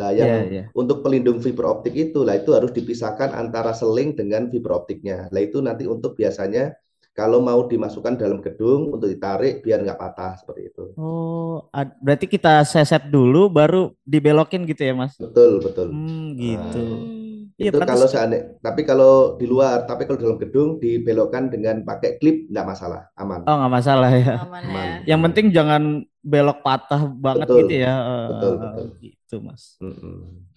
[0.00, 0.62] Lah Iya, yang iya.
[0.74, 5.28] untuk pelindung fiber optik itu lah itu harus dipisahkan antara seling dengan fiber optiknya.
[5.34, 6.74] Lah itu nanti untuk biasanya
[7.12, 10.84] kalau mau dimasukkan dalam gedung untuk ditarik biar nggak patah seperti itu.
[10.96, 11.68] Oh,
[12.00, 15.16] berarti kita seset dulu baru dibelokin gitu ya, Mas?
[15.20, 15.92] Betul, betul.
[15.92, 16.82] Hmm, gitu.
[16.82, 17.22] Hmm.
[17.60, 21.84] Iya, itu pantas- kalau seandainya, tapi kalau di luar, tapi kalau dalam gedung dibelokkan dengan
[21.84, 23.44] pakai klip nggak masalah, aman.
[23.44, 24.34] Oh, nggak masalah ya.
[24.40, 24.86] Aman Aman.
[25.04, 25.14] ya.
[25.14, 25.82] Yang penting jangan
[26.24, 27.58] belok patah banget Betul.
[27.62, 27.94] gitu ya.
[28.32, 28.86] Betul, eh, betul.
[29.04, 29.62] Gitu, Mas.
[29.84, 30.51] Mm-mm.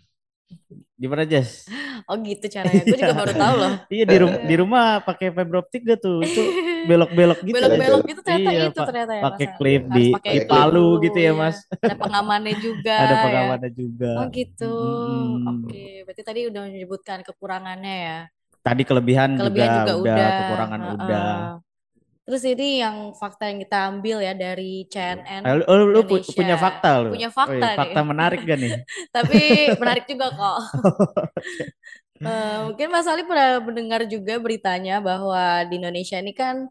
[0.96, 1.68] Gimana, Jess?
[2.06, 2.82] Oh gitu caranya.
[2.86, 3.74] Gue juga baru tahu loh.
[3.90, 6.18] Iya di rumah di rumah pakai fiber optik gak tuh?
[6.22, 6.42] Itu
[6.86, 7.56] belok-belok gitu.
[7.58, 9.24] Belok-belok gitu ternyata Iya, itu ternyata ya.
[9.26, 11.40] Pakai klip Harus di, di palu dulu, gitu ya, iya.
[11.42, 11.58] Mas.
[11.82, 12.94] Ada pengamannya juga.
[13.04, 13.24] Ada ya.
[13.26, 14.12] pengamannya juga.
[14.16, 14.64] Oh gitu.
[14.64, 15.66] Mm-mm.
[15.66, 18.18] Oke, berarti tadi udah menyebutkan kekurangannya ya.
[18.66, 20.96] Tadi kelebihan, Kelebihan juga, juga, udah, kekurangan Heeh.
[20.98, 21.32] udah.
[22.26, 25.46] Terus ini yang fakta yang kita ambil ya dari CNN.
[25.46, 27.14] Eh, Lu, lu- pu- punya fakta lu?
[27.14, 27.78] Punya Oh, fakta nih.
[27.78, 28.74] fakta menarik gak nih?
[29.16, 29.38] Tapi
[29.82, 30.58] menarik juga kok.
[32.26, 36.66] Eh, mungkin Mas Ali pernah mendengar juga beritanya bahwa di Indonesia ini kan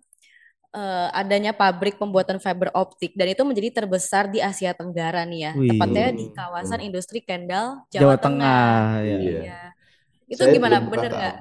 [0.77, 5.53] eh, adanya pabrik pembuatan fiber optik dan itu menjadi terbesar di Asia Tenggara nih ya.
[5.55, 5.71] Wih.
[5.71, 9.17] Tepatnya di kawasan industri Kendal, Jawa Jawa, Tengah, ya.
[9.25, 9.39] Iya.
[9.39, 9.75] Iya.
[10.33, 10.77] Itu Saya gimana?
[10.93, 11.37] Bener nggak?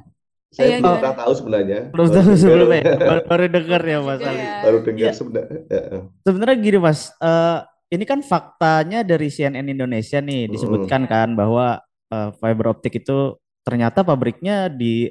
[0.53, 1.01] Saya Iya, belum gimana?
[1.01, 1.79] pernah tahu sebenarnya.
[1.89, 2.93] Belum Baru tahu dengar- sebelumnya, ya?
[3.09, 4.37] baru, baru denger ya Mas Juga Ali.
[4.39, 4.53] ya.
[4.61, 5.11] Baru dengar Iya.
[5.11, 5.59] sebenarnya.
[5.67, 6.01] Heeh.
[6.23, 7.57] Sebenarnya gini Mas, eh,
[7.89, 14.01] ini kan faktanya dari CNN Indonesia nih disebutkan kan bahwa eh, fiber optik itu ternyata
[14.01, 15.09] pabriknya di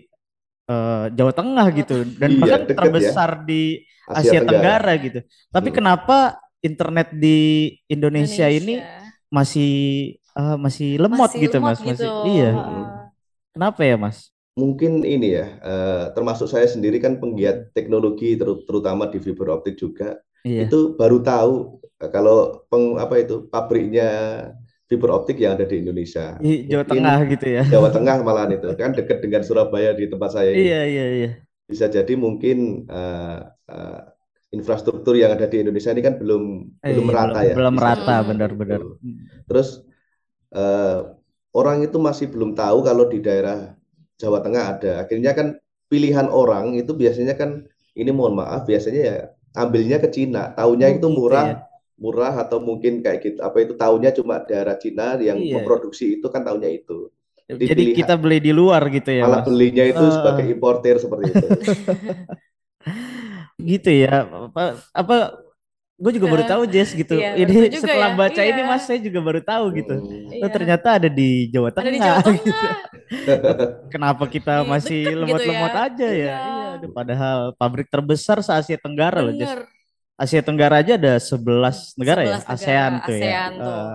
[0.64, 2.74] eh, Jawa Tengah gitu dan Iya, bahkan ya.
[2.78, 4.94] terbesar di Asia, Tenggara.
[4.96, 5.18] gitu.
[5.48, 5.76] Tapi Hmm.
[5.76, 6.18] kenapa
[6.60, 7.38] internet di
[7.88, 8.78] Indonesia, ini
[9.28, 9.72] masih
[10.14, 11.80] eh, masih lemot Masih gitu lemot Mas?
[11.82, 12.06] gitu.
[12.06, 12.50] Masih, iya.
[12.54, 12.84] Heeh.
[13.52, 14.30] Kenapa ya Mas?
[14.52, 19.80] Mungkin ini ya, eh, termasuk saya sendiri kan penggiat teknologi ter- terutama di fiber optik
[19.80, 20.20] juga.
[20.44, 20.68] Iya.
[20.68, 24.08] Itu baru tahu eh, kalau peng, apa itu pabriknya
[24.84, 26.36] fiber optik yang ada di Indonesia.
[26.36, 27.62] Di Jawa Mungkin Tengah gitu ya.
[27.64, 30.68] Jawa Tengah malahan itu kan dekat dengan Surabaya di tempat saya ini.
[30.68, 31.30] Iya iya iya.
[31.64, 33.38] Bisa jadi mungkin eh,
[33.72, 34.00] eh,
[34.52, 36.42] infrastruktur yang ada di Indonesia ini kan belum
[36.84, 37.54] Eh, belum merata ya.
[37.56, 38.80] Belum merata benar-benar.
[39.48, 39.80] Terus
[40.52, 40.98] eh,
[41.56, 43.72] orang itu masih belum tahu kalau di daerah
[44.20, 44.92] Jawa Tengah ada.
[45.04, 45.46] Akhirnya kan
[45.90, 47.50] pilihan orang itu biasanya kan
[47.96, 49.16] ini mohon maaf biasanya ya
[49.56, 50.52] ambilnya ke Cina.
[50.56, 51.54] Taunya Oh, itu gitu murah, ya.
[52.00, 53.38] murah atau mungkin kayak gitu.
[53.44, 55.52] Apa itu taunya cuma daerah Cina yang Iya.
[55.54, 57.08] memproduksi itu kan taunya itu.
[57.48, 57.94] Jadi Dipilihan.
[57.94, 59.44] kita beli di luar gitu ya Malah Mas?
[59.46, 60.12] belinya itu Eh.
[60.16, 61.46] sebagai importer seperti itu.
[63.70, 64.08] Gitu ya.
[64.26, 64.62] Apa,
[65.00, 65.16] apa
[66.02, 67.14] gue juga baru tahu Jess gitu.
[67.14, 68.18] Iya, ini setelah ya.
[68.18, 68.66] baca ini Iya.
[68.66, 69.94] Mas saya juga baru tahu gitu.
[70.02, 70.34] Hmm.
[70.34, 70.50] Oh, Iya.
[70.50, 71.86] ternyata ada di Jawa Tengah.
[71.86, 72.50] Ada di Jawa gitu.
[72.50, 72.76] Tengah.
[73.94, 75.86] Kenapa kita Iya, masih gitu lemot-lemot ya.
[75.86, 76.18] aja ya?
[76.18, 76.36] Iya.
[76.42, 79.46] Iya, aduh, padahal pabrik terbesar se Asia Tenggara loh, Jess.
[79.54, 79.70] Bener.
[80.18, 83.22] Asia Tenggara aja ada 11 negara ya, 11 negara, ASEAN tuh ya.
[83.22, 83.86] ASEAN tuh.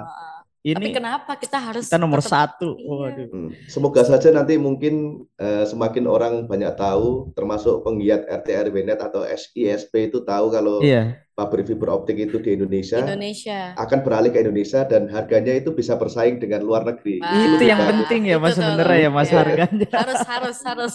[0.68, 2.76] Eh, Tapi ini kenapa kita harus kita nomor tetap- satu.
[2.76, 2.92] Iya.
[2.92, 3.28] Waduh.
[3.30, 3.50] Hmm.
[3.66, 4.94] Semoga saja nanti mungkin
[5.34, 11.24] eh, semakin orang banyak tahu, termasuk penggiat RT RW-net atau SISP itu tahu kalau Iya,
[11.32, 13.72] pabrik fiber optik itu di Indonesia Indonesia.
[13.76, 17.18] akan beralih ke Indonesia dan harganya itu bisa bersaing dengan luar negeri.
[17.18, 17.32] Wah.
[17.32, 17.92] itu lebih yang bagus.
[18.02, 19.38] penting ya Mas Itu sebenarnya ya Mas Iya.
[19.40, 19.88] harganya.
[19.96, 20.94] Harus harus harus.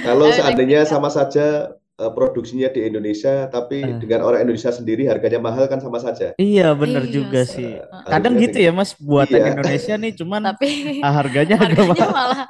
[0.00, 3.98] Kalau seandainya sama saja eh, produksinya di Indonesia, tapi Eh.
[3.98, 6.32] dengan orang Indonesia sendiri harganya mahal kan sama saja.
[6.34, 7.68] Iya, bener Iya juga sih.
[7.74, 9.48] Eh, Kadang gitu ya Mas, buatan Iya.
[9.52, 10.68] Indonesia nih cuman Tapi
[11.18, 12.10] harganya agak harganya mahal.
[12.10, 12.40] malah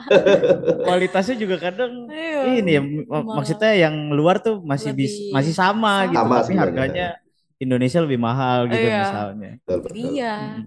[0.87, 3.37] Kualitasnya juga kadang iya, ini ya mak- mahal.
[3.37, 6.62] maksudnya yang luar tuh masih bis, Lebih masih sama gitu sama tapi sebenarnya.
[6.62, 7.07] harganya
[7.59, 8.98] Indonesia lebih mahal gitu Iya.
[9.00, 9.50] misalnya.
[9.61, 9.94] Betul, betul.
[10.12, 10.35] Iya.
[10.57, 10.62] Mm.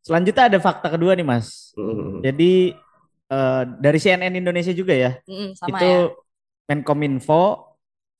[0.00, 1.70] Selanjutnya ada fakta kedua nih Mas.
[1.72, 2.18] Hmm.
[2.20, 2.74] Jadi
[3.28, 5.14] eh, dari CNN Indonesia juga ya.
[5.24, 6.00] Mm, sama itu ya.
[6.68, 7.60] Menkominfo me-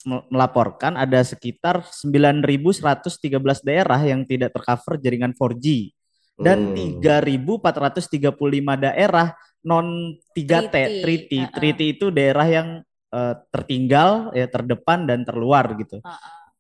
[0.05, 5.95] melaporkan ada sekitar 9.113 daerah yang tidak tercover jaringan 4G
[6.41, 6.99] dan Hmm.
[6.99, 11.39] 3.435 daerah non 3T, Triti, Triti.
[11.39, 11.55] uh-uh.
[11.55, 12.69] Triti itu daerah yang
[13.13, 16.01] eh, tertinggal, ya terdepan dan terluar gitu.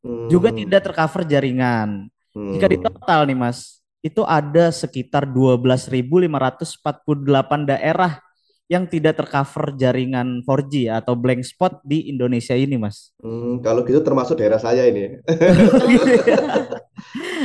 [0.02, 0.28] Hmm.
[0.30, 2.06] Juga tidak tercover jaringan.
[2.32, 2.52] Hmm.
[2.54, 8.18] Jika di total nih Mas, itu ada sekitar 12.548 daerah
[8.70, 13.12] yang tidak tercover jaringan 4G atau blank spot di Indonesia ini, Mas.
[13.22, 15.20] Hmm, kalau gitu termasuk daerah saya ini.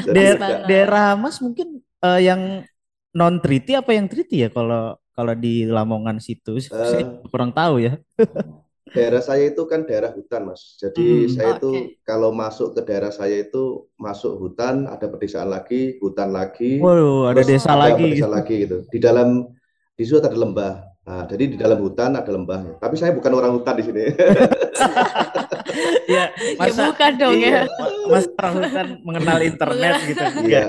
[0.08, 0.66] Jadi, Daer- banget.
[0.70, 2.42] daerah Mas mungkin eh, yang
[3.18, 7.98] non treaty apa yang treaty ya kalau kalau di Lamongan situ saya kurang tahu ya.
[8.96, 10.78] daerah saya itu kan daerah hutan, Mas.
[10.82, 11.34] Jadi Hmm.
[11.36, 11.58] saya Oke.
[11.62, 11.72] itu
[12.08, 17.42] kalau masuk ke daerah saya itu masuk hutan, ada pedesaan lagi, hutan lagi, Waduh, ada
[17.46, 18.38] desa ada lagi pedesaan gitu.
[18.42, 18.78] lagi gitu.
[18.90, 19.28] Di dalam
[19.98, 20.74] di situ ada lembah.
[21.08, 22.84] Nah, jadi di dalam hutan ada lembah.
[22.84, 24.04] Tapi saya bukan orang hutan di sini.
[26.08, 27.67] Ya, Ya masa bukan dong Iya.
[27.67, 28.08] ya.
[28.08, 30.24] Mas orang hutan mengenal internet gitu.
[30.48, 30.67] Iya.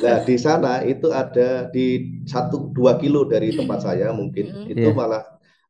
[0.00, 1.86] Nah, di sana itu ada di
[2.24, 4.96] satu dua kilo dari tempat saya mungkin itu Iya.
[4.96, 5.22] malah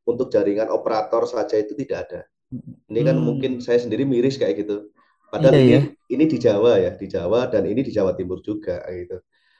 [0.07, 2.19] untuk jaringan operator saja itu tidak ada.
[2.87, 3.25] Ini kan Hmm.
[3.27, 4.89] mungkin saya sendiri miris kayak gitu.
[5.29, 5.81] Padahal Iya, ini ya.
[6.09, 9.19] ini di Jawa ya, di Jawa dan ini di Jawa Timur juga gitu.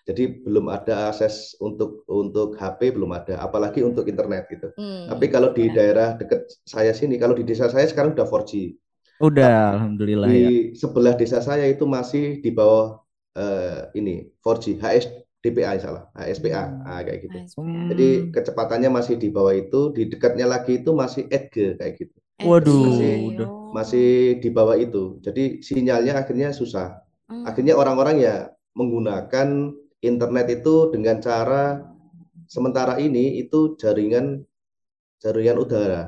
[0.10, 4.74] Jadi belum ada akses untuk untuk HP belum ada, apalagi untuk internet gitu.
[4.74, 5.06] Hmm.
[5.06, 5.78] Tapi kalau di benar.
[5.78, 8.74] daerah dekat saya sini, kalau di desa saya sekarang udah 4G.
[9.22, 10.50] Udah, alhamdulillah ya.
[10.50, 12.98] Di sebelah desa saya itu masih di bawah
[13.38, 17.38] eh, ini 4G, HSDPA salah, HSPA, ah, kayak gitu.
[17.62, 17.93] Hmm.
[17.93, 22.17] Jadi kecepatannya masih di bawah itu, di dekatnya lagi itu masih 8G kayak gitu.
[22.39, 23.48] Waduh, Masih- udah.
[23.69, 24.08] Masih
[24.41, 25.19] di bawah itu.
[25.22, 27.04] Jadi sinyalnya akhirnya susah.
[27.30, 27.45] Hmm.
[27.45, 28.36] Akhirnya orang-orang ya
[28.74, 31.84] menggunakan internet itu dengan cara
[32.50, 34.44] sementara ini itu jaringan
[35.20, 36.04] jaringan udara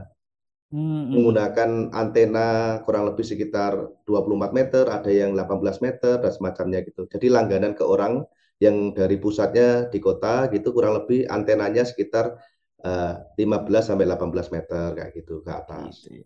[0.72, 1.12] Hmm, hmm.
[1.12, 7.12] menggunakan antena kurang lebih sekitar 24 meter, ada yang 18 meter dan semacamnya gitu.
[7.12, 8.24] Jadi langganan ke orang
[8.64, 12.40] yang dari pusatnya di kota gitu kurang lebih antenanya sekitar
[12.88, 16.08] eh, 15 sampai 18 meter kayak gitu ke atas.
[16.08, 16.26] Gitu ya.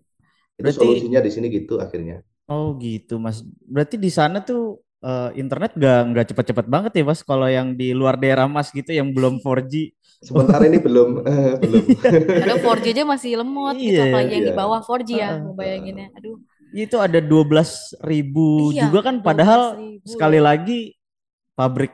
[0.62, 2.22] Itu Berarti- solusinya di sini gitu akhirnya.
[2.46, 3.42] Oh gitu mas.
[3.66, 7.22] Berarti di sana tuh eh, internet nggak nggak cepet-cepet banget ya mas.
[7.22, 9.74] Kalau yang di luar daerah mas gitu yang belum 4G.
[10.26, 11.10] Sementara ini belum
[11.64, 11.84] belum.
[12.40, 14.60] Kadang 4G aja masih lemot gitu, Iya, apalagi yang di iya.
[14.60, 15.42] bawah 4G ya, Heeh.
[15.44, 16.08] ngebayanginnya.
[16.18, 16.38] Aduh.
[16.76, 19.16] Itu ada 12 ribu Iya, juga kan.
[19.24, 20.44] Padahal 12.000 sekali ya.
[20.44, 20.78] lagi
[21.56, 21.94] pabrik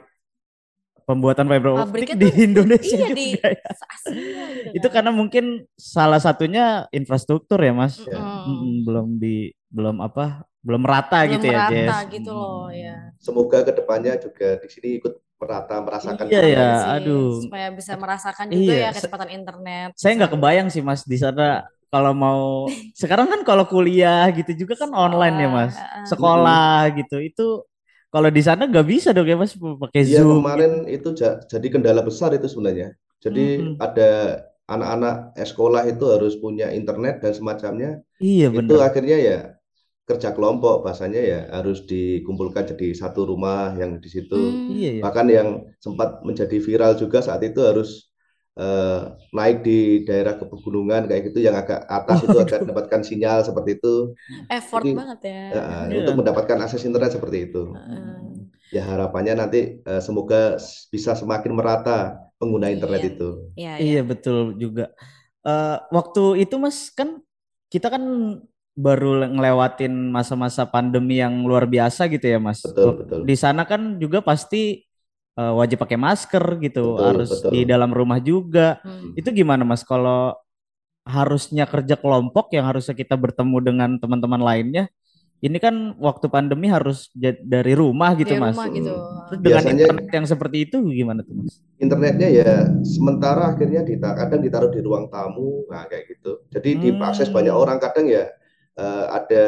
[1.08, 3.60] pembuatan fiber optik Pabriknya di tuh Indonesia Iya juga di ya.
[3.92, 4.94] Asia gitu Itu kan.
[4.94, 5.46] karena mungkin
[5.76, 8.08] salah satunya infrastruktur ya mas.
[8.08, 8.42] Mm-mm.
[8.48, 11.98] Mm-mm, belum di belum apa belum rata Belum gitu ya merata Jess.
[12.14, 12.96] gitu loh ya.
[13.22, 17.26] Semoga ke depannya juga di sini ikut merata merasakan Iya, ya, Sih, aduh.
[17.46, 19.90] Supaya bisa merasakan juga Iya, ya kecepatan internet.
[19.98, 22.42] Saya nggak kebayang sih mas di sana kalau mau
[23.02, 25.74] sekarang kan kalau kuliah gitu juga kan online ya mas.
[25.74, 27.46] Sekolah, Sekolah gitu itu
[28.14, 30.42] kalau di sana nggak bisa dong ya mas pakai Iya zoom.
[30.42, 32.88] kemarin itu ja- jadi kendala besar itu sebenarnya.
[33.22, 33.78] Jadi Mhm.
[33.78, 34.10] ada
[34.66, 35.16] anak-anak
[35.52, 37.90] sekolah itu harus punya internet dan semacamnya.
[38.22, 38.88] Iya Itu benar.
[38.88, 39.38] akhirnya ya
[40.10, 44.36] kerja kelompok bahasanya ya harus dikumpulkan jadi satu rumah yang di situ.
[44.36, 44.76] Hmm.
[44.76, 45.02] Iya ya.
[45.06, 45.48] Bahkan yang
[45.80, 48.12] sempat menjadi viral juga saat itu harus
[48.60, 49.00] eh,
[49.32, 53.96] naik di daerah pegunungan kayak gitu yang agak atas itu akan mendapatkan sinyal seperti itu.
[54.52, 55.42] Effort Jadi, banget ya.
[55.52, 55.98] Ya, Iya.
[56.04, 57.64] untuk mendapatkan akses internet seperti itu.
[57.72, 58.20] Heeh.
[58.72, 60.56] Ya harapannya nanti eh, semoga
[60.92, 63.10] bisa semakin merata pengguna internet Iya.
[63.16, 63.30] itu.
[63.56, 63.92] Iya, iya.
[63.96, 64.84] Iya betul juga.
[65.48, 67.20] Eh waktu itu mas kan
[67.72, 68.04] kita kan
[68.72, 72.64] baru ngelewatin masa-masa pandemi yang luar biasa gitu ya Mas.
[72.64, 73.20] Betul, betul.
[73.28, 74.82] Di sana kan juga pasti
[75.36, 77.52] uh, wajib pakai masker gitu, betul, harus betul.
[77.52, 78.80] di dalam rumah juga.
[78.82, 79.14] Hmm.
[79.16, 80.36] Itu gimana Mas kalau
[81.02, 84.86] harusnya kerja kelompok yang harusnya kita bertemu dengan teman-teman lainnya
[85.42, 87.10] ini kan waktu pandemi harus
[87.42, 88.54] dari rumah gitu dari mas.
[88.54, 88.94] Rumah gitu.
[88.94, 91.66] Terus dengan Biasanya, internet yang seperti itu gimana tuh mas?
[91.82, 96.46] Internetnya ya sementara akhirnya kita kadang ditaruh di ruang tamu, nah kayak gitu.
[96.54, 96.82] Jadi hmm.
[97.02, 97.82] diakses banyak orang.
[97.82, 98.30] Kadang ya
[98.78, 99.46] uh, ada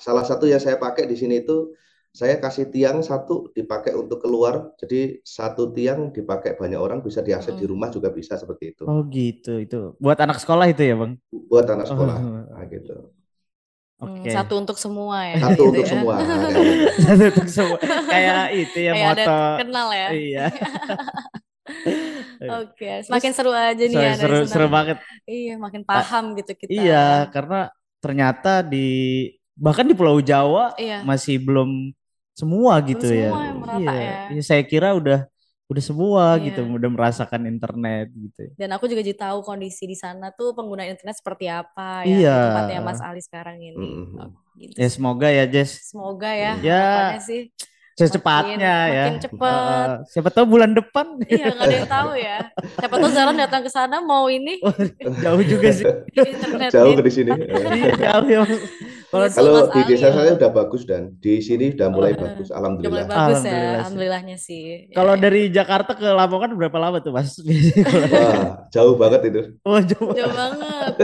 [0.00, 1.76] salah satu yang saya pakai di sini itu
[2.10, 4.74] saya kasih tiang satu dipakai untuk keluar.
[4.82, 7.60] Jadi satu tiang dipakai banyak orang bisa diakses hmm.
[7.62, 8.82] di rumah juga bisa seperti itu.
[8.90, 9.94] Oh gitu itu.
[10.02, 11.12] Buat anak sekolah itu ya bang?
[11.30, 12.16] Buat anak sekolah.
[12.18, 12.42] Oh.
[12.50, 13.14] Nah, gitu.
[14.00, 14.32] Hmm, okay.
[14.32, 15.36] Satu untuk semua ya.
[15.38, 15.90] Satu gitu untuk ya.
[15.92, 16.14] semua.
[17.06, 17.78] satu untuk semua.
[18.10, 19.22] Kayak itu ya Kayak moto.
[19.22, 20.08] Ada kenal ya.
[20.10, 20.46] Iya.
[22.40, 22.96] Oke, okay.
[23.06, 24.12] semakin seru aja nih ya.
[24.18, 24.98] Seru, seru banget.
[25.22, 26.66] Iya, makin paham gitu kita.
[26.74, 31.04] Iya, karena ternyata di bahkan di Pulau Jawa iya.
[31.04, 31.92] masih belum
[32.32, 33.30] semua gitu belum ya.
[33.30, 34.00] Semua yang merata iya.
[34.00, 34.16] ya.
[34.32, 35.20] Iya, saya kira udah
[35.70, 36.50] udah semua iya.
[36.50, 38.50] gitu, udah merasakan internet gitu.
[38.58, 42.38] Dan aku juga jadi tahu kondisi di sana tuh pengguna internet seperti apa ya iya.
[42.50, 43.78] tempatnya Mas Ali sekarang ini.
[43.78, 44.18] Mm.
[44.18, 44.74] Oh, gitu.
[44.74, 45.86] Ya semoga ya Jess.
[45.86, 46.58] Semoga ya.
[46.58, 47.14] Ya.
[47.22, 47.54] sih
[48.00, 49.04] secepatnya makin, ya.
[49.04, 49.40] Makin cepet.
[49.44, 51.06] Uh, siapa tahu bulan depan.
[51.28, 52.38] Iya, gak ada yang tahu ya.
[52.80, 54.56] Siapa tahu Zaran datang ke sana mau ini.
[54.64, 54.72] Oh,
[55.24, 55.84] jauh juga sih.
[56.16, 57.30] Internet jauh ke di sini.
[57.36, 58.40] Iya, jauh ya.
[59.10, 63.02] Kalau, kalau di desa saya udah bagus dan di sini udah mulai oh, bagus, alhamdulillah.
[63.02, 64.62] Udah mulai bagus ya, alhamdulillah ya, alhamdulillahnya sih.
[64.94, 65.20] Kalau ya.
[65.26, 67.34] dari Jakarta ke Lamongan berapa lama tuh mas?
[68.14, 69.42] Wah, jauh banget itu.
[69.66, 70.94] Oh jauh, jauh banget.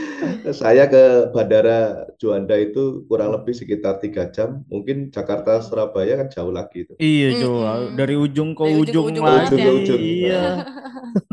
[0.58, 4.66] saya ke Bandara Juanda itu kurang lebih sekitar tiga jam.
[4.66, 6.98] Mungkin Jakarta Surabaya kan jauh lagi itu.
[6.98, 7.94] Iya jauh, hmm.
[7.94, 9.54] dari ujung ke dari ujung, ujung, ujung lagi.
[9.54, 10.00] Ujung, ujung.
[10.02, 10.42] Iya.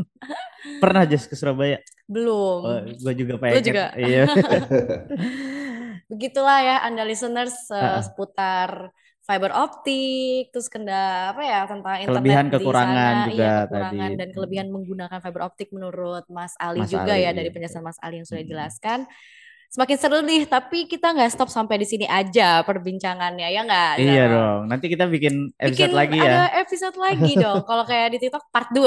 [0.83, 1.81] Pernah aja ke Surabaya?
[2.05, 2.59] Belum.
[2.61, 3.53] Oh, gue juga pengen.
[3.57, 3.85] Gue juga.
[3.97, 4.23] Iya.
[6.09, 8.89] Begitulah ya Anda listeners uh, seputar
[9.23, 14.09] fiber optik, terus kenda apa ya tentang internet kelebihan kekurangan di sana, juga iya, kekurangan
[14.09, 14.19] tadi.
[14.19, 18.01] dan kelebihan menggunakan fiber optik menurut Mas Ali Mas juga Ali, ya dari penjelasan Mas
[18.01, 19.05] Ali yang sudah dijelaskan.
[19.05, 19.37] Hmm
[19.69, 23.93] semakin seru nih tapi kita nggak stop sampai di sini aja perbincangannya ya nggak?
[24.01, 26.25] Iya dong nanti kita bikin episode bikin lagi ya.
[26.25, 28.81] ada episode lagi dong kalau kayak di TikTok part 2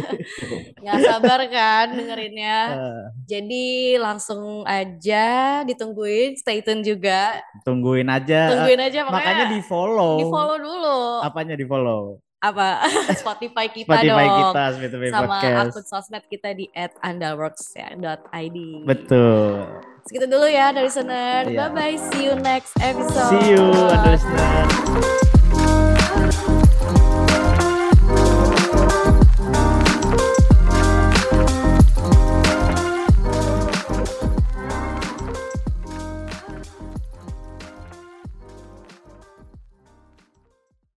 [0.82, 2.58] nggak sabar kan dengerinnya.
[2.80, 3.04] Uh.
[3.28, 7.36] jadi langsung aja ditungguin stay tune juga.
[7.68, 8.56] Tungguin aja.
[8.56, 11.00] Tungguin aja makanya, makanya di follow di follow dulu.
[11.20, 12.88] Apanya di follow apa?
[13.20, 14.40] Spotify kita Spotify dong.
[14.40, 15.68] kita Spotify sama podcast.
[15.68, 16.66] akun sosmed kita di
[17.04, 17.92] @andalworks ya.
[18.88, 19.84] Betul.
[20.06, 21.48] Segitu dulu ya dari listener.
[21.48, 21.68] Iya.
[21.68, 21.96] Bye bye.
[22.12, 23.30] See you next episode.
[23.34, 23.64] See you
[24.06, 25.39] listener.